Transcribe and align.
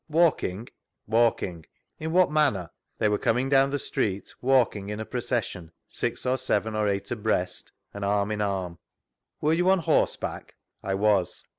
Walking? 0.09 0.67
Walking. 1.05 1.63
In 1.99 2.11
what 2.11 2.31
manner?— 2.31 2.71
They 2.97 3.07
were 3.07 3.19
coming 3.19 3.49
down 3.49 3.69
the 3.69 3.77
street, 3.77 4.33
walking 4.41 4.89
in 4.89 4.99
a 4.99 5.05
procession, 5.05 5.71
six, 5.87 6.25
or 6.25 6.37
seven, 6.39 6.75
or 6.75 6.87
eight 6.87 7.05
abreast^ 7.09 7.65
and 7.93 8.03
arm 8.03 8.31
in 8.31 8.41
arm. 8.41 8.79
Were 9.41 9.53
you 9.53 9.69
on 9.69 9.77
horseback?— 9.77 10.55
I 10.81 10.95
was. 10.95 11.43